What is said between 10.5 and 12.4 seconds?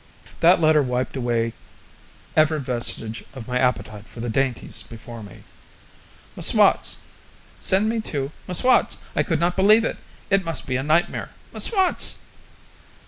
be a nightmare! M'Swat's!